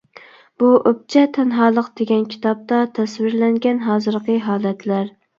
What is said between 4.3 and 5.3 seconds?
ھالەتلەر.